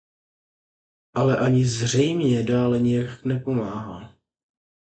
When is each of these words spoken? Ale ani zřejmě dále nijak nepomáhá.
Ale 1.15 1.37
ani 1.37 1.65
zřejmě 1.65 2.43
dále 2.43 2.79
nijak 2.79 3.25
nepomáhá. 3.25 4.15